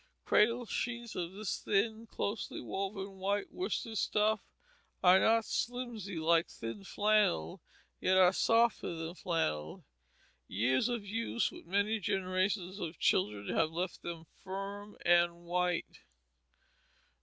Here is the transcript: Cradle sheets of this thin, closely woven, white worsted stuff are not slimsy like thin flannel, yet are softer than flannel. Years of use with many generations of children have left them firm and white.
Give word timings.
Cradle 0.25 0.65
sheets 0.65 1.13
of 1.15 1.33
this 1.33 1.59
thin, 1.59 2.07
closely 2.07 2.59
woven, 2.59 3.19
white 3.19 3.51
worsted 3.51 3.99
stuff 3.99 4.39
are 5.03 5.19
not 5.19 5.43
slimsy 5.45 6.17
like 6.19 6.47
thin 6.49 6.83
flannel, 6.83 7.61
yet 7.99 8.17
are 8.17 8.33
softer 8.33 8.95
than 8.95 9.13
flannel. 9.13 9.85
Years 10.47 10.89
of 10.89 11.05
use 11.05 11.51
with 11.51 11.67
many 11.67 11.99
generations 11.99 12.79
of 12.79 12.97
children 12.97 13.49
have 13.55 13.69
left 13.69 14.01
them 14.01 14.25
firm 14.43 14.97
and 15.05 15.43
white. 15.43 15.99